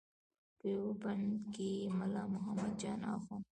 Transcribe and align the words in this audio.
په 0.57 0.65
یوه 0.75 0.93
بند 1.03 1.29
کې 1.53 1.65
یې 1.79 1.85
ملا 1.97 2.23
محمد 2.33 2.73
جان 2.81 2.99
اخوند. 3.15 3.43